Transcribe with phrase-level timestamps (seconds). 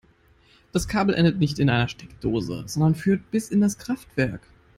[0.71, 4.41] Das Kabel endet nicht in einer Steckdose, sondern führt bis in das Kraftwerk.